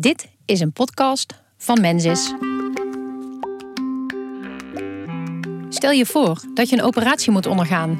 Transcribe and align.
Dit 0.00 0.28
is 0.44 0.60
een 0.60 0.72
podcast 0.72 1.34
van 1.56 1.80
Mensis. 1.80 2.34
Stel 5.68 5.90
je 5.90 6.06
voor 6.06 6.42
dat 6.54 6.68
je 6.68 6.76
een 6.76 6.82
operatie 6.82 7.32
moet 7.32 7.46
ondergaan. 7.46 7.98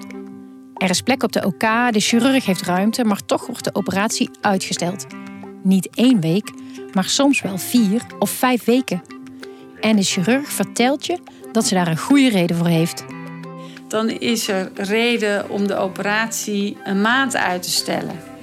Er 0.75 0.91
is 0.91 1.01
plek 1.01 1.23
op 1.23 1.33
de 1.33 1.47
OK, 1.47 1.93
de 1.93 2.01
chirurg 2.01 2.47
heeft 2.47 2.63
ruimte, 2.63 3.05
maar 3.05 3.25
toch 3.27 3.47
wordt 3.47 3.65
de 3.65 3.75
operatie 3.75 4.31
uitgesteld. 4.41 5.07
Niet 5.63 5.89
één 5.95 6.21
week, 6.21 6.53
maar 6.93 7.05
soms 7.05 7.41
wel 7.41 7.59
vier 7.59 8.03
of 8.19 8.31
vijf 8.31 8.65
weken. 8.65 9.03
En 9.81 9.97
de 9.97 10.03
chirurg 10.03 10.49
vertelt 10.49 11.07
je 11.07 11.19
dat 11.53 11.67
ze 11.67 11.75
daar 11.75 11.89
een 11.89 11.99
goede 11.99 12.29
reden 12.29 12.57
voor 12.57 12.67
heeft. 12.67 13.05
Dan 13.89 14.09
is 14.09 14.49
er 14.49 14.71
reden 14.75 15.51
om 15.51 15.67
de 15.67 15.77
operatie 15.77 16.77
een 16.85 17.01
maand 17.01 17.37
uit 17.37 17.63
te 17.63 17.71
stellen. 17.71 18.38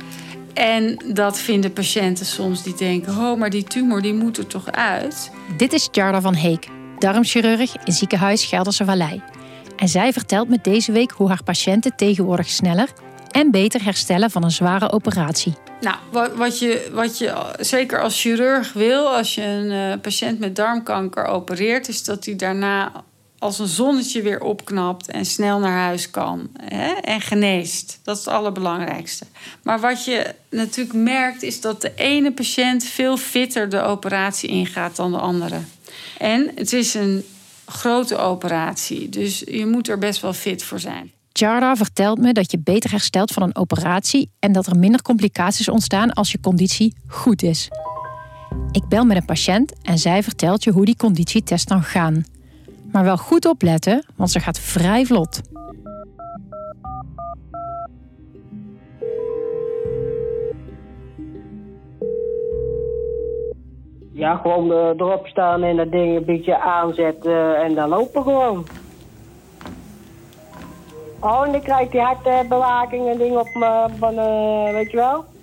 En 0.56 0.98
dat 1.06 1.40
vinden 1.40 1.74
patiënten 1.74 2.26
soms 2.26 2.64
die 2.64 2.76
denken: 2.76 3.18
oh, 3.18 3.38
maar 3.38 3.50
die 3.50 3.64
tumor 3.64 4.02
die 4.02 4.14
moet 4.14 4.38
er 4.38 4.48
toch 4.48 4.72
uit. 4.72 5.32
Dit 5.58 5.74
is 5.74 5.88
Jarda 5.92 6.22
van 6.22 6.36
Heek, 6.36 6.68
darmchirurg 7.00 7.76
in 7.84 7.94
ziekenhuis 7.94 8.46
Gelderse 8.46 8.86
Vallei. 8.86 9.22
En 9.76 9.88
zij 9.88 10.14
vertelt 10.14 10.50
me 10.50 10.60
deze 10.62 10.92
week 10.92 11.12
hoe 11.12 11.28
haar 11.28 11.44
patiënten 11.44 11.96
tegenwoordig 11.96 12.50
sneller 12.50 12.90
en 13.32 13.52
beter 13.52 13.84
herstellen 13.84 14.32
van 14.32 14.44
een 14.44 14.52
zware 14.52 14.92
operatie. 14.92 15.54
Nou, 15.82 15.96
wat, 16.12 16.36
wat, 16.36 16.60
je, 16.60 16.90
wat 16.94 17.18
je 17.18 17.56
zeker 17.60 18.02
als 18.02 18.22
chirurg 18.22 18.74
wil 18.74 19.16
als 19.16 19.36
je 19.36 19.42
een 19.42 19.72
uh, 19.72 20.02
patiënt 20.02 20.40
met 20.40 20.56
darmkanker 20.56 21.26
opereert, 21.26 21.88
is 21.88 22.04
dat 22.04 22.26
hij 22.26 22.36
daarna 22.36 22.92
als 23.40 23.60
een 23.60 23.68
zonnetje 23.68 24.22
weer 24.22 24.42
opknapt 24.42 25.08
en 25.08 25.26
snel 25.26 25.60
naar 25.60 25.78
huis 25.78 26.10
kan 26.10 26.50
hè? 26.58 26.92
en 26.92 27.22
geneest. 27.22 28.00
Dat 28.04 28.18
is 28.18 28.26
het 28.26 28.34
allerbelangrijkste. 28.34 29.26
Maar 29.64 29.80
wat 29.80 30.06
je 30.06 30.36
natuurlijk 30.50 30.96
merkt 30.96 31.44
is 31.44 31.62
dat 31.62 31.82
de 31.82 31.92
ene 31.96 32.32
patiënt 32.32 32.84
veel 32.84 33.18
fitter 33.18 33.70
de 33.70 33.82
operatie 33.82 34.50
ingaat 34.50 34.96
dan 34.96 35.12
de 35.12 35.18
andere. 35.18 35.60
En 36.18 36.52
het 36.56 36.74
is 36.74 36.94
een 36.94 37.26
grote 37.66 38.18
operatie, 38.18 39.10
dus 39.10 39.40
je 39.40 39.66
moet 39.66 39.88
er 39.88 39.98
best 39.98 40.22
wel 40.22 40.34
fit 40.34 40.64
voor 40.64 40.80
zijn. 40.80 41.12
Chara 41.32 41.76
vertelt 41.76 42.18
me 42.18 42.34
dat 42.34 42.52
je 42.52 42.60
beter 42.60 42.92
herstelt 42.92 43.32
van 43.32 43.44
een 43.44 43.56
operatie 43.56 44.30
en 44.40 44.52
dat 44.52 44.68
er 44.68 44.78
minder 44.78 45.02
complicaties 45.02 45.70
ontstaan 45.70 46.14
als 46.14 46.32
je 46.32 46.40
conditie 46.40 46.96
goed 47.08 47.44
is. 47.44 47.70
Ik 48.72 48.88
bel 48.88 49.06
met 49.06 49.18
een 49.18 49.26
patiënt 49.26 49.74
en 49.82 49.98
zij 49.98 50.24
vertelt 50.24 50.64
je 50.64 50.72
hoe 50.72 50.86
die 50.86 50.96
conditietest 50.96 51.68
dan 51.68 51.84
gaan. 51.84 52.26
Maar 52.96 53.04
wel 53.04 53.18
goed 53.18 53.46
opletten, 53.46 54.06
want 54.16 54.32
ze 54.32 54.40
gaat 54.40 54.60
vrij 54.60 55.06
vlot. 55.06 55.42
Ja, 64.12 64.36
gewoon 64.36 64.72
uh, 64.72 64.78
erop 64.78 65.28
staan 65.28 65.64
en 65.64 65.76
dat 65.76 65.92
ding 65.92 66.16
een 66.16 66.26
beetje 66.26 66.60
aanzetten 66.60 67.64
en 67.64 67.76
dan 67.76 67.90
lopen 67.90 68.24
gewoon. 68.24 68.66
Oh, 71.20 71.46
en 71.46 71.52
dan 71.52 71.62
krijg 71.62 71.86
ik 71.86 71.92
die 71.92 72.02
hartbewaking 72.02 73.10
en 73.10 73.18
ding 73.18 73.38
op 73.38 73.50
me, 73.54 73.86
van, 73.98 74.14
uh, 74.14 74.72
weet 74.72 74.92
je 74.92 74.98
wel. 74.98 75.35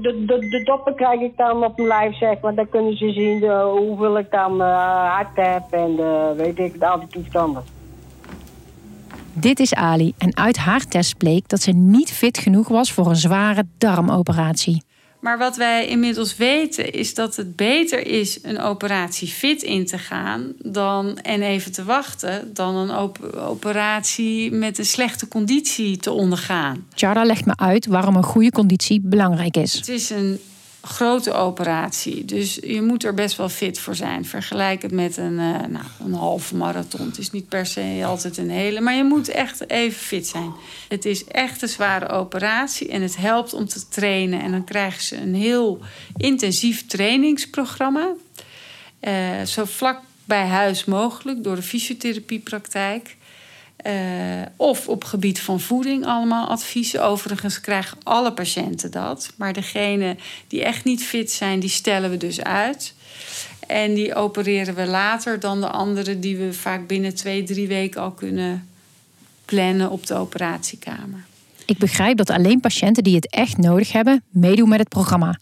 De, 0.00 0.24
de, 0.24 0.48
de 0.48 0.62
doppen 0.64 0.94
krijg 0.94 1.20
ik 1.20 1.36
dan 1.36 1.64
op 1.64 1.76
mijn 1.76 1.88
lijf, 1.88 2.16
zeg 2.16 2.40
maar. 2.40 2.54
Dan 2.54 2.68
kunnen 2.68 2.96
ze 2.96 3.10
zien 3.10 3.50
hoeveel 3.60 4.18
ik 4.18 4.30
dan 4.30 4.60
uh, 4.60 5.20
heb 5.34 5.62
en 5.70 5.96
de, 5.96 6.34
weet 6.36 6.58
ik, 6.58 6.82
al 6.82 6.98
die 6.98 7.08
toestanden. 7.08 7.62
Dit 9.32 9.60
is 9.60 9.74
Ali 9.74 10.12
en 10.18 10.36
uit 10.36 10.56
haar 10.56 10.84
test 10.86 11.16
bleek 11.18 11.48
dat 11.48 11.60
ze 11.60 11.70
niet 11.70 12.12
fit 12.12 12.38
genoeg 12.38 12.68
was 12.68 12.92
voor 12.92 13.06
een 13.06 13.16
zware 13.16 13.64
darmoperatie. 13.78 14.82
Maar 15.24 15.38
wat 15.38 15.56
wij 15.56 15.86
inmiddels 15.86 16.36
weten 16.36 16.92
is 16.92 17.14
dat 17.14 17.36
het 17.36 17.56
beter 17.56 18.06
is 18.06 18.38
een 18.42 18.60
operatie 18.60 19.28
fit 19.28 19.62
in 19.62 19.86
te 19.86 19.98
gaan 19.98 20.52
dan 20.62 21.18
en 21.18 21.42
even 21.42 21.72
te 21.72 21.84
wachten 21.84 22.54
dan 22.54 22.76
een 22.76 22.96
op 22.96 23.34
operatie 23.34 24.52
met 24.52 24.78
een 24.78 24.84
slechte 24.84 25.28
conditie 25.28 25.96
te 25.96 26.10
ondergaan. 26.10 26.86
Chara 26.94 27.24
legt 27.24 27.46
me 27.46 27.52
uit 27.56 27.86
waarom 27.86 28.16
een 28.16 28.22
goede 28.22 28.50
conditie 28.50 29.00
belangrijk 29.00 29.56
is. 29.56 29.72
Het 29.72 29.88
is 29.88 30.10
een 30.10 30.40
grote 30.84 31.32
operatie. 31.32 32.24
Dus 32.24 32.58
je 32.62 32.82
moet 32.82 33.04
er 33.04 33.14
best 33.14 33.36
wel 33.36 33.48
fit 33.48 33.78
voor 33.78 33.94
zijn. 33.94 34.24
Vergelijk 34.24 34.82
het 34.82 34.92
met 34.92 35.16
een, 35.16 35.32
uh, 35.32 35.60
nou, 35.68 35.84
een 36.04 36.14
halve 36.14 36.56
marathon. 36.56 37.06
Het 37.06 37.18
is 37.18 37.30
niet 37.30 37.48
per 37.48 37.66
se 37.66 38.02
altijd 38.04 38.36
een 38.36 38.50
hele, 38.50 38.80
maar 38.80 38.94
je 38.94 39.04
moet 39.04 39.28
echt 39.28 39.70
even 39.70 40.00
fit 40.00 40.26
zijn. 40.26 40.52
Het 40.88 41.04
is 41.04 41.24
echt 41.24 41.62
een 41.62 41.68
zware 41.68 42.08
operatie 42.08 42.88
en 42.88 43.02
het 43.02 43.16
helpt 43.16 43.54
om 43.54 43.68
te 43.68 43.88
trainen. 43.88 44.40
En 44.40 44.50
dan 44.50 44.64
krijgen 44.64 45.02
ze 45.02 45.16
een 45.16 45.34
heel 45.34 45.80
intensief 46.16 46.86
trainingsprogramma. 46.86 48.12
Uh, 49.00 49.42
zo 49.42 49.64
vlak 49.64 50.00
bij 50.24 50.46
huis 50.46 50.84
mogelijk 50.84 51.44
door 51.44 51.56
de 51.56 51.62
fysiotherapiepraktijk. 51.62 53.16
Uh, 53.86 53.92
of 54.56 54.88
op 54.88 55.04
gebied 55.04 55.40
van 55.40 55.60
voeding 55.60 56.06
allemaal 56.06 56.48
adviezen. 56.48 57.04
Overigens 57.04 57.60
krijgen 57.60 57.98
alle 58.02 58.32
patiënten 58.32 58.90
dat. 58.90 59.32
Maar 59.36 59.52
degene 59.52 60.16
die 60.48 60.64
echt 60.64 60.84
niet 60.84 61.04
fit 61.04 61.30
zijn, 61.30 61.60
die 61.60 61.68
stellen 61.70 62.10
we 62.10 62.16
dus 62.16 62.42
uit. 62.42 62.94
En 63.66 63.94
die 63.94 64.14
opereren 64.14 64.74
we 64.74 64.86
later 64.86 65.40
dan 65.40 65.60
de 65.60 65.68
anderen 65.68 66.20
die 66.20 66.36
we 66.36 66.52
vaak 66.52 66.86
binnen 66.86 67.14
twee, 67.14 67.42
drie 67.42 67.68
weken 67.68 68.00
al 68.00 68.10
kunnen 68.10 68.68
plannen 69.44 69.90
op 69.90 70.06
de 70.06 70.14
operatiekamer. 70.14 71.24
Ik 71.66 71.78
begrijp 71.78 72.16
dat 72.16 72.30
alleen 72.30 72.60
patiënten 72.60 73.02
die 73.02 73.14
het 73.14 73.30
echt 73.30 73.56
nodig 73.56 73.92
hebben, 73.92 74.22
meedoen 74.30 74.68
met 74.68 74.78
het 74.78 74.88
programma. 74.88 75.38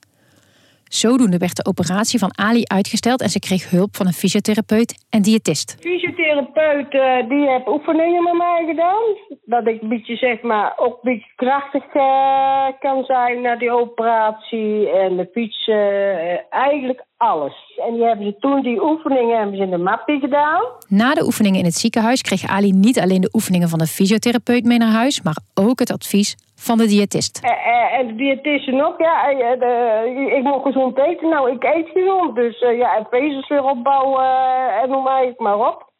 Zodoende 0.94 1.38
werd 1.38 1.56
de 1.56 1.64
operatie 1.64 2.19
van 2.19 2.38
Ali 2.38 2.62
uitgesteld 2.64 3.20
en 3.20 3.28
ze 3.28 3.38
kreeg 3.38 3.70
hulp 3.70 3.97
van 3.97 4.06
een 4.06 4.12
fysiotherapeut 4.12 5.04
en 5.10 5.22
diëtist. 5.22 5.76
Fysiotherapeut 5.80 6.92
uh, 6.94 7.28
die 7.28 7.48
heeft 7.48 7.69
oefeningen 7.69 8.22
met 8.22 8.36
mij 8.36 8.64
gedaan. 8.66 9.04
Dat 9.44 9.66
ik 9.66 9.82
een 9.82 9.88
beetje 9.88 10.16
zeg 10.16 10.42
maar 10.42 10.72
ook 10.76 10.94
een 10.94 11.12
beetje 11.12 11.32
krachtig 11.36 11.94
uh, 11.94 12.66
kan 12.81 13.04
zijn 13.04 13.41
na 13.41 13.56
die 13.56 13.70
operatie 13.70 14.91
en 14.91 15.16
de 15.16 15.28
fietsen, 15.32 15.75
uh, 15.75 16.38
eigenlijk 16.50 17.04
alles. 17.16 17.54
En 17.86 17.94
die 17.94 18.04
hebben 18.04 18.26
ze 18.26 18.36
toen 18.38 18.62
die 18.62 18.82
oefeningen 18.82 19.38
hebben 19.38 19.56
ze 19.56 19.62
in 19.62 19.70
de 19.70 19.78
mappie 19.78 20.20
gedaan. 20.20 20.62
Na 20.88 21.14
de 21.14 21.25
oefeningen 21.25 21.58
in 21.58 21.64
het 21.64 21.75
ziekenhuis 21.75 22.22
kreeg 22.22 22.47
Ali 22.47 22.72
niet 22.72 23.00
alleen 23.00 23.20
de 23.20 23.31
oefeningen 23.32 23.69
van 23.69 23.78
de 23.78 23.86
fysiotherapeut 23.86 24.64
mee 24.64 24.78
naar 24.78 24.92
huis, 24.92 25.22
maar 25.22 25.36
ook 25.54 25.78
het 25.78 25.92
advies 25.92 26.36
van 26.62 26.78
de 26.78 26.86
diëtist. 26.86 27.44
Uh, 27.44 27.98
en 27.98 28.06
de 28.06 28.14
diëtisten 28.14 28.86
ook, 28.86 29.00
ja. 29.00 29.28
De, 29.56 30.32
ik 30.36 30.42
moet 30.42 30.62
gezond 30.62 30.98
eten. 30.98 31.28
Nou, 31.28 31.50
ik 31.50 31.64
eet 31.64 31.88
gezond. 31.88 32.34
Dus 32.34 32.58
ja, 32.58 32.96
en 32.96 33.06
vezels 33.10 33.48
weer 33.48 33.64
opbouwen 33.64 34.24
en 34.82 34.88
noem 34.88 35.02
maar, 35.02 35.32
maar 35.36 35.58
op. 35.58 35.90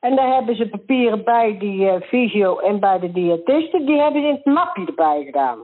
En 0.00 0.16
daar 0.16 0.34
hebben 0.34 0.56
ze 0.56 0.68
papieren 0.68 1.24
bij 1.24 1.56
die 1.58 2.00
fysio 2.00 2.58
en 2.58 2.80
bij 2.80 2.98
de 2.98 3.12
diëtisten. 3.12 3.86
Die 3.86 4.00
hebben 4.00 4.22
ze 4.22 4.28
in 4.28 4.34
het 4.34 4.44
mapje 4.44 4.86
erbij 4.86 5.22
gedaan. 5.24 5.58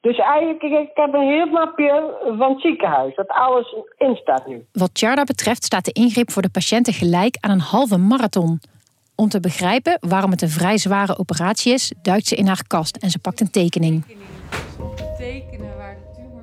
Dus 0.00 0.18
eigenlijk, 0.18 0.62
ik 0.62 0.90
heb 0.94 1.14
een 1.14 1.28
heel 1.28 1.46
mapje 1.46 2.16
van 2.38 2.52
het 2.52 2.60
ziekenhuis, 2.60 3.14
dat 3.14 3.28
alles 3.28 3.74
in 3.96 4.16
staat 4.16 4.46
nu. 4.46 4.66
Wat 4.72 4.90
Charda 4.92 5.24
betreft 5.24 5.64
staat 5.64 5.84
de 5.84 5.92
ingreep 5.92 6.30
voor 6.30 6.42
de 6.42 6.50
patiënten 6.50 6.92
gelijk 6.92 7.36
aan 7.40 7.50
een 7.50 7.60
halve 7.60 7.98
marathon. 7.98 8.60
Om 9.16 9.28
te 9.28 9.40
begrijpen 9.40 9.96
waarom 10.00 10.30
het 10.30 10.42
een 10.42 10.50
vrij 10.50 10.78
zware 10.78 11.18
operatie 11.18 11.72
is, 11.72 11.92
duikt 12.02 12.26
ze 12.26 12.34
in 12.34 12.46
haar 12.46 12.62
kast 12.66 12.96
en 12.96 13.10
ze 13.10 13.18
pakt 13.18 13.40
een 13.40 13.50
tekening. 13.50 14.04
Tekenen 15.18 15.76
waar 15.76 15.96
de 15.96 16.16
tumor 16.16 16.42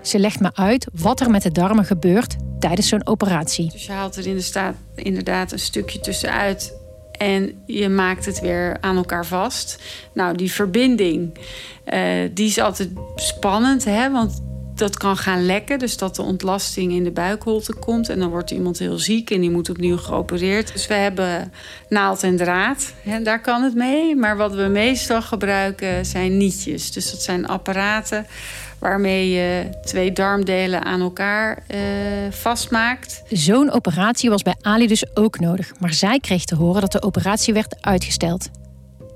zit. 0.00 0.08
Ze 0.08 0.18
legt 0.18 0.40
me 0.40 0.50
uit 0.54 0.86
wat 0.92 1.20
er 1.20 1.30
met 1.30 1.42
de 1.42 1.52
darmen 1.52 1.84
gebeurt 1.84 2.36
tijdens 2.58 2.88
zo'n 2.88 3.06
operatie. 3.06 3.70
Dus 3.70 3.86
je 3.86 3.92
haalt 3.92 4.16
er 4.16 4.26
in 4.26 4.34
de 4.34 4.40
staat 4.40 4.74
inderdaad 4.94 5.52
een 5.52 5.58
stukje 5.58 6.00
tussenuit 6.00 6.76
en 7.12 7.62
je 7.66 7.88
maakt 7.88 8.24
het 8.24 8.40
weer 8.40 8.76
aan 8.80 8.96
elkaar 8.96 9.26
vast. 9.26 9.82
Nou, 10.12 10.36
die 10.36 10.52
verbinding, 10.52 11.38
uh, 11.86 12.28
die 12.34 12.46
is 12.46 12.58
altijd 12.58 12.90
spannend, 13.14 13.84
hè? 13.84 14.10
want 14.10 14.42
dat 14.78 14.96
kan 14.96 15.16
gaan 15.16 15.46
lekken. 15.46 15.78
Dus 15.78 15.96
dat 15.96 16.16
de 16.16 16.22
ontlasting 16.22 16.92
in 16.92 17.04
de 17.04 17.10
buikholte 17.10 17.74
komt. 17.74 18.08
En 18.08 18.18
dan 18.18 18.30
wordt 18.30 18.50
iemand 18.50 18.78
heel 18.78 18.98
ziek 18.98 19.30
en 19.30 19.40
die 19.40 19.50
moet 19.50 19.70
opnieuw 19.70 19.96
geopereerd. 19.96 20.72
Dus 20.72 20.86
we 20.86 20.94
hebben 20.94 21.52
naald 21.88 22.22
en 22.22 22.36
draad. 22.36 22.92
Hè, 23.02 23.22
daar 23.22 23.40
kan 23.40 23.62
het 23.62 23.74
mee. 23.74 24.16
Maar 24.16 24.36
wat 24.36 24.54
we 24.54 24.62
meestal 24.62 25.22
gebruiken 25.22 26.06
zijn 26.06 26.36
nietjes. 26.36 26.92
Dus 26.92 27.10
dat 27.10 27.22
zijn 27.22 27.46
apparaten 27.46 28.26
waarmee 28.78 29.30
je 29.30 29.70
twee 29.82 30.12
darmdelen 30.12 30.84
aan 30.84 31.00
elkaar 31.00 31.62
uh, 31.74 31.78
vastmaakt. 32.30 33.22
Zo'n 33.28 33.70
operatie 33.70 34.30
was 34.30 34.42
bij 34.42 34.56
Ali 34.60 34.86
dus 34.86 35.16
ook 35.16 35.40
nodig. 35.40 35.72
Maar 35.80 35.92
zij 35.92 36.18
kreeg 36.20 36.44
te 36.44 36.54
horen 36.54 36.80
dat 36.80 36.92
de 36.92 37.02
operatie 37.02 37.54
werd 37.54 37.76
uitgesteld. 37.80 38.50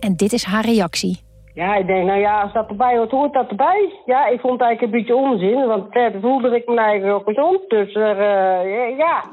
En 0.01 0.17
dit 0.17 0.33
is 0.33 0.45
haar 0.45 0.65
reactie. 0.65 1.21
Ja, 1.55 1.77
ik 1.77 1.87
denk, 1.87 2.07
nou 2.07 2.21
ja, 2.21 2.43
als 2.43 2.53
dat 2.53 2.69
erbij 2.69 2.97
hoort, 2.97 3.11
hoort 3.11 3.33
dat 3.33 3.49
erbij. 3.49 3.93
Ja, 4.07 4.27
ik 4.27 4.41
vond 4.41 4.53
het 4.53 4.63
eigenlijk 4.63 4.93
een 4.93 4.99
beetje 4.99 5.17
onzin, 5.17 5.67
want 5.67 5.85
verder 5.91 6.21
voelde 6.21 6.57
ik 6.57 6.69
me 6.69 6.81
eigenlijk 6.81 7.15
ook 7.19 7.25
gezond. 7.25 7.61
Dus 7.69 7.95
uh, 7.95 8.99
ja. 8.99 9.25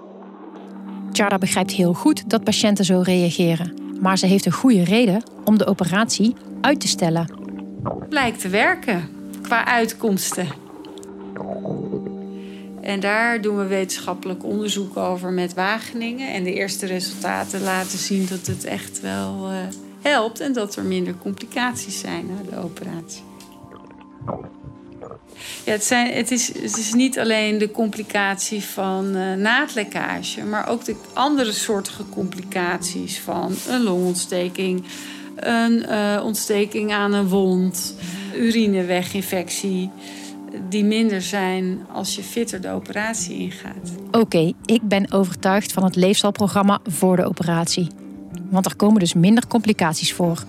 Chara 1.11 1.37
begrijpt 1.37 1.71
heel 1.71 1.93
goed 1.93 2.29
dat 2.29 2.43
patiënten 2.43 2.85
zo 2.85 3.01
reageren. 3.03 3.73
Maar 4.01 4.17
ze 4.17 4.27
heeft 4.27 4.45
een 4.45 4.51
goede 4.51 4.83
reden 4.83 5.23
om 5.45 5.57
de 5.57 5.67
operatie 5.67 6.35
uit 6.61 6.79
te 6.79 6.87
stellen. 6.87 7.33
Blijkt 8.09 8.41
te 8.41 8.49
werken. 8.49 9.09
qua 9.41 9.65
uitkomsten. 9.65 10.47
En 12.81 12.99
daar 12.99 13.41
doen 13.41 13.57
we 13.57 13.67
wetenschappelijk 13.67 14.43
onderzoek 14.43 14.97
over 14.97 15.31
met 15.31 15.53
Wageningen. 15.53 16.33
En 16.33 16.43
de 16.43 16.53
eerste 16.53 16.85
resultaten 16.85 17.61
laten 17.61 17.97
zien 17.97 18.25
dat 18.29 18.45
het 18.45 18.65
echt 18.65 19.01
wel 19.01 19.51
uh, 19.51 19.88
helpt 20.01 20.39
en 20.39 20.53
dat 20.53 20.75
er 20.75 20.83
minder 20.83 21.15
complicaties 21.21 21.99
zijn 21.99 22.25
na 22.25 22.49
de 22.49 22.63
operatie. 22.63 23.23
Ja, 25.65 25.71
het, 25.71 25.83
zijn, 25.83 26.13
het, 26.13 26.31
is, 26.31 26.47
het 26.47 26.77
is 26.77 26.93
niet 26.93 27.19
alleen 27.19 27.57
de 27.57 27.71
complicatie 27.71 28.63
van 28.63 29.15
uh, 29.15 29.33
naadlekkage, 29.33 30.43
maar 30.43 30.67
ook 30.67 30.85
de 30.85 30.95
andere 31.13 31.51
soortige 31.51 32.03
complicaties 32.09 33.19
van 33.19 33.55
een 33.69 33.83
longontsteking, 33.83 34.83
een 35.35 35.85
uh, 35.89 36.21
ontsteking 36.23 36.91
aan 36.91 37.13
een 37.13 37.27
wond, 37.27 37.95
urineweginfectie 38.35 39.91
die 40.69 40.83
minder 40.83 41.21
zijn 41.21 41.85
als 41.91 42.15
je 42.15 42.23
fitter 42.23 42.61
de 42.61 42.71
operatie 42.71 43.37
ingaat. 43.37 43.91
Oké, 44.11 44.53
ik 44.65 44.81
ben 44.81 45.11
overtuigd 45.11 45.71
van 45.71 45.83
het 45.83 45.95
leefstijlprogramma 45.95 46.79
voor 46.83 47.15
de 47.15 47.25
operatie. 47.25 47.87
Want 48.49 48.65
er 48.65 48.75
komen 48.75 48.99
dus 48.99 49.13
minder 49.13 49.47
complicaties 49.47 50.13
voor. 50.13 50.43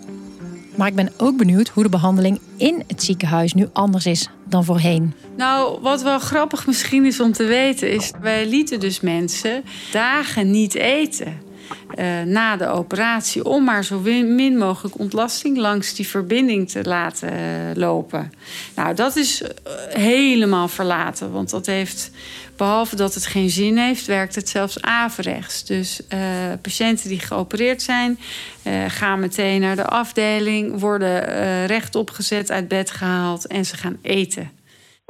Maar 0.76 0.88
ik 0.88 0.94
ben 0.94 1.12
ook 1.16 1.36
benieuwd 1.36 1.68
hoe 1.68 1.82
de 1.82 1.88
behandeling 1.88 2.40
in 2.56 2.82
het 2.86 3.02
ziekenhuis 3.02 3.54
nu 3.54 3.68
anders 3.72 4.06
is 4.06 4.28
dan 4.44 4.64
voorheen. 4.64 5.14
Nou, 5.36 5.80
wat 5.80 6.02
wel 6.02 6.18
grappig 6.18 6.66
misschien 6.66 7.04
is 7.04 7.20
om 7.20 7.32
te 7.32 7.44
weten, 7.44 7.92
is 7.92 8.10
wij 8.20 8.48
lieten 8.48 8.80
dus 8.80 9.00
mensen 9.00 9.64
dagen 9.92 10.50
niet 10.50 10.74
eten. 10.74 11.48
Uh, 11.94 12.22
na 12.22 12.56
de 12.56 12.66
operatie 12.66 13.44
om 13.44 13.64
maar 13.64 13.84
zo 13.84 14.00
min 14.00 14.58
mogelijk 14.58 14.98
ontlasting 14.98 15.56
langs 15.56 15.94
die 15.94 16.08
verbinding 16.08 16.70
te 16.70 16.84
laten 16.84 17.32
uh, 17.32 17.38
lopen. 17.74 18.32
Nou, 18.76 18.94
dat 18.94 19.16
is 19.16 19.42
uh, 19.42 19.48
helemaal 19.88 20.68
verlaten, 20.68 21.32
want 21.32 21.50
dat 21.50 21.66
heeft, 21.66 22.10
behalve 22.56 22.96
dat 22.96 23.14
het 23.14 23.26
geen 23.26 23.50
zin 23.50 23.76
heeft, 23.76 24.06
werkt 24.06 24.34
het 24.34 24.48
zelfs 24.48 24.82
averechts. 24.82 25.64
Dus 25.64 26.00
patiënten 26.62 27.08
die 27.08 27.20
geopereerd 27.20 27.82
zijn, 27.82 28.18
gaan 28.88 29.20
meteen 29.20 29.60
naar 29.60 29.76
de 29.76 29.86
afdeling, 29.86 30.80
worden 30.80 31.66
rechtop 31.66 32.10
gezet, 32.10 32.50
uit 32.50 32.68
bed 32.68 32.90
gehaald 32.90 33.46
en 33.46 33.64
ze 33.64 33.76
gaan 33.76 33.98
eten. 34.02 34.59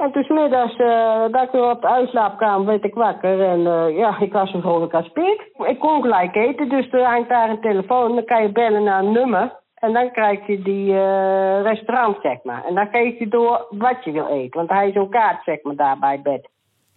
En 0.01 0.11
toen 0.11 0.35
middags, 0.35 0.77
uh, 0.77 1.21
dat 1.31 1.43
ik 1.43 1.51
weer 1.51 1.69
op 1.69 1.81
de 1.81 1.87
uitslaapkamer 1.87 2.65
werd 2.65 2.83
ik 2.83 2.93
wakker. 2.93 3.41
En 3.41 3.59
uh, 3.59 3.97
ja, 3.97 4.19
ik 4.19 4.31
was 4.31 4.51
zo 4.51 4.59
vrolijk 4.59 4.93
als 4.93 5.11
piek. 5.13 5.67
Ik 5.67 5.79
kon 5.79 6.01
gelijk 6.01 6.35
eten, 6.35 6.69
dus 6.69 6.91
er 6.91 7.05
hangt 7.05 7.29
daar 7.29 7.49
een 7.49 7.61
telefoon. 7.61 8.15
Dan 8.15 8.25
kan 8.25 8.41
je 8.41 8.51
bellen 8.51 8.83
naar 8.83 9.03
een 9.03 9.11
nummer. 9.11 9.59
En 9.75 9.93
dan 9.93 10.11
krijg 10.11 10.47
je 10.47 10.61
die 10.61 10.87
uh, 10.87 11.61
restaurant, 11.61 12.17
zeg 12.21 12.43
maar. 12.43 12.65
En 12.65 12.75
dan 12.75 12.87
geef 12.91 13.19
je 13.19 13.27
door 13.27 13.65
wat 13.69 14.03
je 14.03 14.11
wil 14.11 14.27
eten. 14.27 14.57
Want 14.57 14.69
hij 14.69 14.87
is 14.87 14.93
zo'n 14.93 15.09
kaart, 15.09 15.43
zeg 15.43 15.63
maar, 15.63 15.75
daar 15.75 15.99
bij 15.99 16.11
het 16.11 16.23
bed. 16.23 16.49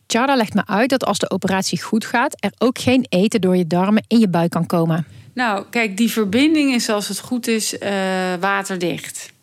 Charda 0.06 0.37
legt 0.37 0.55
me 0.55 0.62
uit 0.67 0.91
dat 0.91 1.05
als 1.05 1.19
de 1.19 1.31
operatie 1.31 1.83
goed 1.83 2.05
gaat... 2.05 2.45
er 2.45 2.53
ook 2.59 2.79
geen 2.79 3.06
eten 3.09 3.41
door 3.41 3.56
je 3.56 3.67
darmen 3.67 4.05
in 4.06 4.19
je 4.19 4.29
buik 4.29 4.51
kan 4.51 4.67
komen. 4.67 5.06
Nou, 5.35 5.65
kijk, 5.71 5.97
die 5.97 6.11
verbinding 6.11 6.75
is 6.75 6.91
als 6.91 7.09
het 7.09 7.21
goed 7.21 7.47
is 7.47 7.79
waterdicht. 8.41 9.34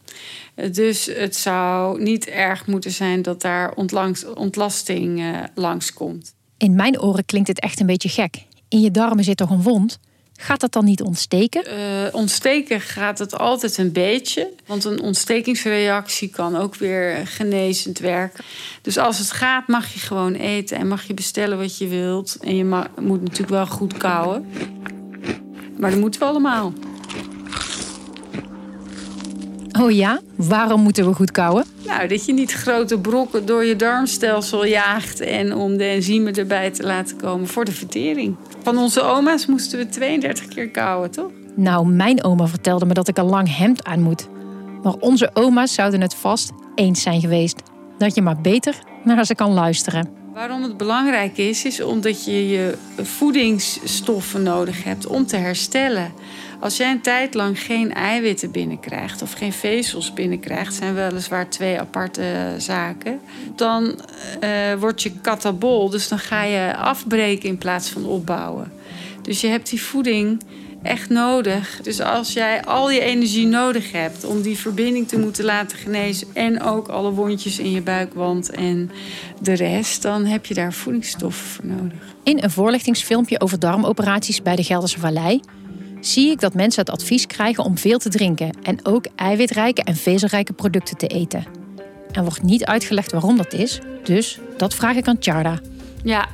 Dus 0.72 1.06
het 1.06 1.36
zou 1.36 2.02
niet 2.02 2.26
erg 2.26 2.68
moeten 2.68 2.92
zijn 2.92 3.22
dat 3.22 3.42
daar 3.42 3.74
ontlasting 4.36 5.20
uh, 5.20 5.38
langskomt. 5.56 6.34
In 6.58 6.76
mijn 6.76 7.02
oren 7.02 7.26
klinkt 7.26 7.48
het 7.48 7.60
echt 7.60 7.80
een 7.80 7.86
beetje 7.86 8.10
gek. 8.10 8.46
In 8.68 8.80
je 8.80 8.92
darmen 8.92 9.24
zit 9.24 9.38
toch 9.38 9.50
een 9.50 9.62
wond? 9.62 10.00
Gaat 10.42 10.60
dat 10.60 10.72
dan 10.72 10.86
niet 10.86 11.02
ontsteken? 11.02 11.64
Uh, 11.68 12.08
ontsteken 12.12 12.82
gaat 12.82 13.20
het 13.20 13.38
altijd 13.38 13.78
een 13.78 13.92
beetje. 13.92 14.50
Want 14.66 14.84
een 14.84 15.02
ontstekingsreactie 15.02 16.30
kan 16.30 16.56
ook 16.56 16.76
weer 16.76 17.28
genezend 17.28 18.00
werken. 18.00 18.44
Dus 18.82 18.98
als 18.98 19.18
het 19.18 19.32
gaat, 19.32 19.68
mag 19.68 19.94
je 19.94 20.00
gewoon 20.00 20.34
eten 20.34 20.78
en 20.78 20.88
mag 20.88 21.04
je 21.04 21.14
bestellen 21.14 21.58
wat 21.58 21.78
je 21.78 21.88
wilt. 21.88 22.38
En 22.42 22.56
je 22.56 22.64
moet 23.00 23.22
natuurlijk 23.22 23.50
wel 23.50 23.68
goed 23.68 23.98
kouwen. 23.98 24.46
Maar 25.78 25.92
dat 25.92 26.00
moeten 26.00 26.20
we 26.20 26.28
allemaal. 26.28 26.74
Oh 29.82 29.92
ja? 29.92 30.20
Waarom 30.36 30.82
moeten 30.82 31.06
we 31.06 31.14
goed 31.14 31.32
kouwen? 31.32 31.66
Nou, 31.86 32.08
dat 32.08 32.26
je 32.26 32.34
niet 32.34 32.52
grote 32.52 33.00
brokken 33.00 33.46
door 33.46 33.66
je 33.66 33.76
darmstelsel 33.76 34.66
jaagt 34.66 35.20
en 35.20 35.56
om 35.56 35.78
de 35.78 35.84
enzymen 35.84 36.34
erbij 36.34 36.72
te 36.72 36.84
laten 36.84 37.18
komen 37.18 37.48
voor 37.48 37.66
de 37.66 37.72
vertering. 37.72 38.36
Van 38.64 38.78
onze 38.78 39.02
oma's 39.02 39.46
moesten 39.46 39.80
we 39.80 39.90
32 39.90 40.48
keer 40.48 40.70
kouwen, 40.70 41.12
toch? 41.12 41.32
Nou, 41.56 41.88
mijn 41.88 42.24
oma 42.24 42.48
vertelde 42.48 42.86
me 42.86 42.94
dat 42.94 43.08
ik 43.08 43.18
een 43.18 43.26
lang 43.26 43.58
hemd 43.58 43.84
aan 43.84 44.02
moet. 44.02 44.28
Maar 44.84 44.94
onze 44.94 45.30
oma's 45.34 45.74
zouden 45.74 46.02
het 46.02 46.16
vast 46.16 46.52
eens 46.76 47.02
zijn 47.02 47.22
geweest. 47.22 47.62
Dat 47.98 48.16
je 48.16 48.22
maar 48.22 48.42
beter 48.42 48.76
naar 49.04 49.26
ze 49.26 49.36
kan 49.36 49.52
luisteren. 49.54 50.10
Waarom 50.34 50.64
het 50.64 50.78
belangrijk 50.78 51.38
is, 51.38 51.66
is 51.66 51.82
omdat 51.82 52.26
je 52.26 52.48
je 52.50 52.78
voedingsstoffen 52.98 54.44
nodig 54.44 54.84
hebt 54.84 55.08
om 55.08 55.26
te 55.26 55.38
herstellen. 55.38 56.12
Als 56.62 56.78
jij 56.78 56.92
een 56.92 57.02
tijd 57.02 57.34
lang 57.34 57.60
geen 57.60 57.94
eiwitten 57.94 58.52
binnenkrijgt 58.52 59.22
of 59.22 59.34
geen 59.34 59.54
vezels 59.54 60.14
binnenkrijgt, 60.14 60.74
zijn 60.74 60.94
weliswaar 60.94 61.50
twee 61.50 61.80
aparte 61.80 62.56
zaken, 62.58 63.20
dan 63.56 63.84
uh, 64.44 64.74
word 64.80 65.02
je 65.02 65.12
katabol. 65.22 65.90
Dus 65.90 66.08
dan 66.08 66.20
ga 66.20 66.44
je 66.44 66.76
afbreken 66.76 67.50
in 67.50 67.58
plaats 67.58 67.90
van 67.90 68.06
opbouwen. 68.06 68.72
Dus 69.22 69.42
je 69.42 69.48
hebt 69.48 69.70
die 69.70 69.82
voeding 69.82 70.42
echt 70.84 71.10
nodig. 71.10 71.80
Dus 71.82 72.02
als 72.02 72.34
jij 72.34 72.64
al 72.64 72.92
je 72.92 73.00
energie 73.00 73.48
nodig 73.48 73.92
hebt 73.92 74.24
om 74.24 74.42
die 74.42 74.58
verbinding 74.58 75.08
te 75.08 75.20
moeten 75.20 75.46
laten 75.46 75.78
genezen 75.78 76.28
en 76.34 76.62
ook 76.62 76.88
alle 76.88 77.12
wondjes 77.12 77.60
in 77.60 77.72
je 77.72 77.82
buikwand 77.82 78.50
en 78.50 78.92
de 79.42 79.54
rest, 79.54 80.02
dan 80.02 80.26
heb 80.26 80.46
je 80.46 80.54
daar 80.54 80.74
voedingsstoffen 80.74 81.48
voor 81.48 81.66
nodig. 81.66 82.00
In 82.24 82.44
een 82.44 82.52
voorlichtingsfilmpje 82.52 83.40
over 83.40 83.60
darmoperaties 83.60 84.42
bij 84.42 84.56
de 84.56 84.64
Gelderse 84.64 85.00
Vallei 85.00 85.42
zie 86.02 86.32
ik 86.32 86.40
dat 86.40 86.54
mensen 86.54 86.82
het 86.82 86.94
advies 86.94 87.28
krijgen 87.28 87.64
om 87.64 87.78
veel 87.78 87.98
te 87.98 88.10
drinken 88.10 88.58
en 88.64 88.86
ook 88.86 89.06
eiwitrijke 89.16 89.84
en 89.84 89.96
vezelrijke 89.96 90.54
producten 90.54 90.98
te 90.98 91.08
eten. 91.08 91.46
Er 92.12 92.22
wordt 92.24 92.44
niet 92.44 92.66
uitgelegd 92.66 93.12
waarom 93.12 93.38
dat 93.38 93.54
is, 93.54 93.80
dus 94.04 94.40
dat 94.58 94.76
vraag 94.76 94.96
ik 94.96 95.08
aan 95.08 95.18
Charda. 95.20 95.60
Ja, 96.04 96.28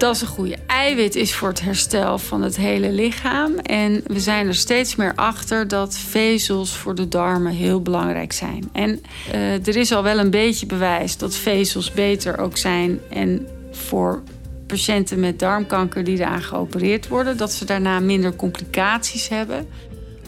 dat 0.00 0.14
is 0.14 0.20
een 0.20 0.26
goede. 0.26 0.56
Eiwit 0.66 1.14
is 1.14 1.34
voor 1.34 1.48
het 1.48 1.60
herstel 1.60 2.18
van 2.18 2.42
het 2.42 2.56
hele 2.56 2.92
lichaam. 2.92 3.58
En 3.58 4.02
we 4.06 4.20
zijn 4.20 4.46
er 4.46 4.54
steeds 4.54 4.96
meer 4.96 5.12
achter 5.14 5.68
dat 5.68 5.96
vezels 5.96 6.76
voor 6.76 6.94
de 6.94 7.08
darmen 7.08 7.52
heel 7.52 7.82
belangrijk 7.82 8.32
zijn. 8.32 8.68
En 8.72 9.02
uh, 9.34 9.66
er 9.66 9.76
is 9.76 9.92
al 9.92 10.02
wel 10.02 10.18
een 10.18 10.30
beetje 10.30 10.66
bewijs 10.66 11.16
dat 11.16 11.34
vezels 11.34 11.92
beter 11.92 12.38
ook 12.38 12.56
zijn 12.56 13.00
en 13.10 13.46
voor 13.70 14.22
patiënten 14.70 15.20
met 15.20 15.38
darmkanker 15.38 16.04
die 16.04 16.18
eraan 16.18 16.42
geopereerd 16.42 17.08
worden, 17.08 17.36
dat 17.36 17.52
ze 17.52 17.64
daarna 17.64 18.00
minder 18.00 18.36
complicaties 18.36 19.28
hebben. 19.28 19.66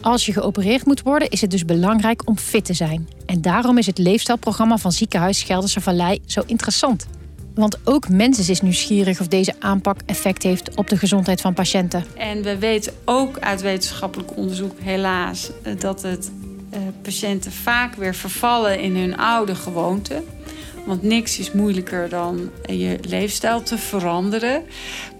Als 0.00 0.26
je 0.26 0.32
geopereerd 0.32 0.86
moet 0.86 1.02
worden, 1.02 1.30
is 1.30 1.40
het 1.40 1.50
dus 1.50 1.64
belangrijk 1.64 2.28
om 2.28 2.38
fit 2.38 2.64
te 2.64 2.74
zijn. 2.74 3.08
En 3.26 3.40
daarom 3.40 3.78
is 3.78 3.86
het 3.86 3.98
leefstijlprogramma 3.98 4.76
van 4.76 4.92
Ziekenhuis 4.92 5.42
Gelderse 5.42 5.80
Vallei 5.80 6.20
zo 6.26 6.42
interessant. 6.46 7.06
Want 7.54 7.78
ook 7.84 8.08
mensen 8.08 8.50
is 8.50 8.60
nieuwsgierig 8.60 9.20
of 9.20 9.28
deze 9.28 9.54
aanpak 9.58 10.00
effect 10.06 10.42
heeft 10.42 10.74
op 10.74 10.88
de 10.88 10.96
gezondheid 10.96 11.40
van 11.40 11.54
patiënten. 11.54 12.04
En 12.16 12.42
we 12.42 12.58
weten 12.58 12.92
ook 13.04 13.38
uit 13.38 13.60
wetenschappelijk 13.60 14.36
onderzoek, 14.36 14.78
helaas, 14.80 15.50
dat 15.78 16.02
het 16.02 16.30
uh, 16.74 16.78
patiënten 17.02 17.52
vaak 17.52 17.94
weer 17.94 18.14
vervallen 18.14 18.80
in 18.80 18.96
hun 18.96 19.16
oude 19.16 19.54
gewoonten. 19.54 20.24
Want 20.86 21.02
niks 21.02 21.38
is 21.38 21.52
moeilijker 21.52 22.08
dan 22.08 22.50
je 22.62 22.98
leefstijl 23.08 23.62
te 23.62 23.78
veranderen. 23.78 24.62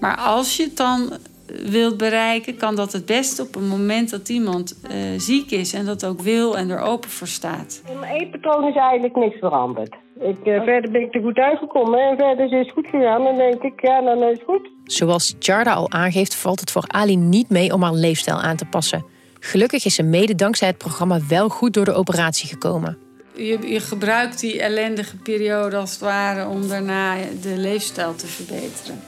Maar 0.00 0.16
als 0.16 0.57
je 0.57 0.62
het 0.62 0.76
dan 0.76 1.12
wilt 1.47 1.97
bereiken, 1.97 2.57
kan 2.57 2.76
dat 2.76 2.92
het 2.92 3.07
beste 3.07 3.42
op 3.42 3.54
een 3.54 3.69
moment 3.69 4.11
dat 4.11 4.28
iemand 4.28 4.81
uh, 4.85 4.90
ziek 5.16 5.50
is 5.50 5.73
en 5.73 5.85
dat 5.85 6.07
ook 6.07 6.21
wil 6.21 6.57
en 6.57 6.71
er 6.71 6.81
open 6.81 7.11
voor 7.11 7.26
staat. 7.26 7.83
In 7.90 7.99
mijn 7.99 8.21
eetpatroon 8.21 8.69
is 8.69 8.76
eigenlijk 8.76 9.16
niks 9.16 9.38
veranderd. 9.38 9.95
Ik, 10.21 10.38
uh, 10.45 10.62
verder 10.62 10.90
ben 10.90 11.00
ik 11.00 11.14
er 11.14 11.23
goed 11.23 11.38
uitgekomen 11.38 11.99
en 12.00 12.16
verder 12.16 12.45
is 12.45 12.66
het 12.66 12.71
goed 12.71 12.87
gegaan. 12.87 13.26
En 13.26 13.37
denk 13.37 13.62
ik, 13.62 13.81
ja, 13.81 14.00
dan 14.00 14.23
is 14.23 14.38
het 14.38 14.42
goed. 14.47 14.69
Zoals 14.85 15.35
Charda 15.38 15.73
al 15.73 15.90
aangeeft, 15.90 16.35
valt 16.35 16.61
het 16.61 16.71
voor 16.71 16.85
Ali 16.87 17.16
niet 17.16 17.49
mee 17.49 17.73
om 17.73 17.83
haar 17.83 17.95
leefstijl 17.95 18.40
aan 18.40 18.57
te 18.57 18.64
passen. 18.64 19.04
Gelukkig 19.40 19.85
is 19.85 19.95
ze 19.95 20.02
mede 20.02 20.35
dankzij 20.35 20.69
het 20.69 20.78
programma 20.78 21.19
wel 21.28 21.49
goed 21.49 21.75
door 21.75 21.85
de 21.85 21.92
operatie 21.92 22.49
gekomen. 22.49 22.99
Je, 23.37 23.59
je, 23.67 23.81
gebruikt 23.81 24.41
die 24.41 24.62
ellendige 24.62 25.17
periode 25.17 25.77
als 25.77 25.91
het 25.91 26.01
ware 26.01 26.47
om 26.47 26.69
daarna 26.69 27.17
de 27.43 27.57
leefstijl 27.57 28.15
te 28.15 28.27
verbeteren. 28.27 29.01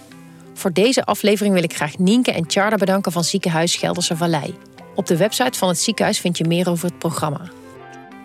Voor 0.55 0.73
deze 0.73 1.05
aflevering 1.05 1.55
wil 1.55 1.63
ik 1.63 1.75
graag 1.75 1.99
Nienke 1.99 2.33
en 2.33 2.45
Charda 2.47 2.77
bedanken 2.77 3.13
van 3.13 3.25
Ziekenhuis 3.25 3.77
Gelderse 3.77 4.17
Vallei. 4.17 4.55
Op 4.95 5.07
de 5.07 5.17
website 5.17 5.59
van 5.59 5.69
het 5.69 5.79
ziekenhuis 5.79 6.19
vind 6.21 6.39
je 6.39 6.45
meer 6.45 6.71
over 6.71 6.89
het 6.89 6.99
programma. 6.99 7.51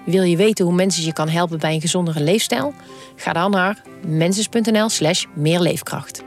Wil 0.05 0.23
je 0.23 0.37
weten 0.37 0.65
hoe 0.65 0.73
mensen 0.73 1.03
je 1.03 1.13
kan 1.13 1.29
helpen 1.29 1.59
bij 1.59 1.73
een 1.73 1.81
gezondere 1.81 2.23
leefstijl? 2.23 2.73
Ga 3.15 3.33
dan 3.33 3.51
naar 3.51 3.81
mensis.nl/slash 4.07 5.25
meerleefkracht. 5.35 6.23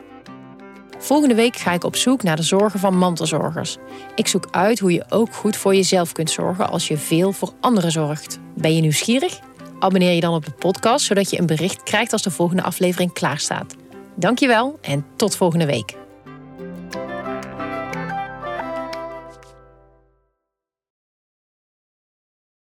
Volgende 0.98 1.34
week 1.34 1.56
ga 1.56 1.72
ik 1.72 1.84
op 1.84 1.96
zoek 1.96 2.22
naar 2.22 2.36
de 2.36 2.42
zorgen 2.42 2.80
van 2.80 2.98
mantelzorgers. 2.98 3.76
Ik 4.14 4.26
zoek 4.26 4.48
uit 4.50 4.78
hoe 4.78 4.92
je 4.92 5.04
ook 5.08 5.34
goed 5.34 5.56
voor 5.56 5.74
jezelf 5.74 6.12
kunt 6.12 6.30
zorgen 6.30 6.70
als 6.70 6.88
je 6.88 6.96
veel 6.96 7.32
voor 7.32 7.52
anderen 7.60 7.90
zorgt. 7.90 8.38
Ben 8.54 8.74
je 8.74 8.80
nieuwsgierig? 8.80 9.40
Abonneer 9.82 10.14
je 10.14 10.20
dan 10.20 10.34
op 10.34 10.44
de 10.44 10.50
podcast, 10.50 11.06
zodat 11.06 11.30
je 11.30 11.38
een 11.38 11.46
bericht 11.46 11.82
krijgt 11.82 12.12
als 12.12 12.22
de 12.22 12.30
volgende 12.30 12.62
aflevering 12.62 13.12
klaar 13.12 13.38
staat. 13.38 13.76
Dankjewel 14.16 14.78
en 14.80 15.06
tot 15.16 15.36
volgende 15.36 15.66
week. 15.66 16.01